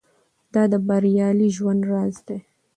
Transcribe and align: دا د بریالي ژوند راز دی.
دا 0.53 0.63
د 0.71 0.73
بریالي 0.87 1.49
ژوند 1.55 1.81
راز 1.91 2.15
دی. 2.27 2.37